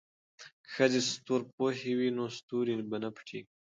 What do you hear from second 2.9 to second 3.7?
نه پټیږي.